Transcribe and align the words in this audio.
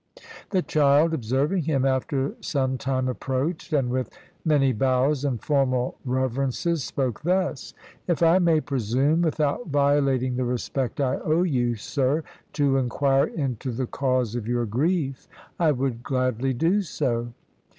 The 0.49 0.63
child, 0.63 1.13
observing 1.13 1.65
him, 1.65 1.85
after 1.85 2.33
some 2.41 2.79
time 2.79 3.07
approached, 3.07 3.71
and 3.71 3.91
with 3.91 4.09
many 4.43 4.73
bows 4.73 5.23
and 5.23 5.39
formal 5.39 5.95
reverences, 6.05 6.83
spoke 6.83 7.21
thus: 7.21 7.75
'If 8.07 8.23
I 8.23 8.39
may 8.39 8.61
presume, 8.61 9.21
without 9.21 9.67
violating 9.67 10.37
the 10.37 10.43
respect 10.45 10.99
I 10.99 11.17
owe 11.23 11.43
you, 11.43 11.75
sir, 11.75 12.23
to 12.53 12.77
inquire 12.77 13.27
into 13.27 13.69
the 13.71 13.85
cause 13.85 14.33
of 14.33 14.47
your 14.47 14.65
grief, 14.65 15.27
I 15.59 15.71
would 15.71 16.01
gladly 16.01 16.53
do 16.55 16.81
so. 16.81 17.33